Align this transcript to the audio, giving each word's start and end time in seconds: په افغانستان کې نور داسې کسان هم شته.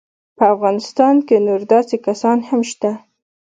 په 0.37 0.43
افغانستان 0.55 1.15
کې 1.27 1.35
نور 1.47 1.61
داسې 1.73 1.95
کسان 2.05 2.37
هم 2.49 2.61
شته. 2.71 2.91